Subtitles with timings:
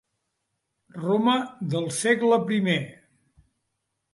[1.01, 1.35] Roma
[1.75, 2.79] del segle primer.